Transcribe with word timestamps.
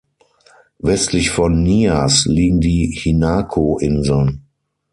Westlich 0.79 1.29
von 1.29 1.61
Nias 1.61 2.25
liegen 2.25 2.59
die 2.59 2.87
Hinako-Inseln. 2.91 4.47